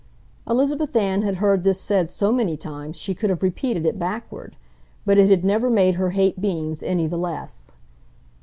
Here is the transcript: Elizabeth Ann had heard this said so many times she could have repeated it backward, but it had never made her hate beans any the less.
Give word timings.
Elizabeth 0.49 0.95
Ann 0.95 1.21
had 1.21 1.35
heard 1.35 1.63
this 1.63 1.79
said 1.79 2.09
so 2.09 2.31
many 2.31 2.57
times 2.57 2.95
she 2.97 3.13
could 3.13 3.29
have 3.29 3.43
repeated 3.43 3.85
it 3.85 3.99
backward, 3.99 4.55
but 5.05 5.19
it 5.19 5.29
had 5.29 5.45
never 5.45 5.69
made 5.69 5.93
her 5.93 6.09
hate 6.09 6.41
beans 6.41 6.81
any 6.81 7.05
the 7.05 7.19
less. 7.19 7.73